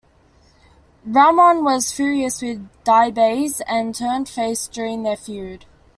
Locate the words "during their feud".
4.67-5.67